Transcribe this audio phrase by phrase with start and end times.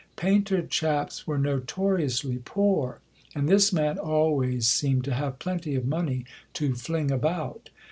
[0.15, 3.01] "Painter chaps" were notoriously poor,
[3.35, 7.69] and this man always seemed to have plenty of money to fling about.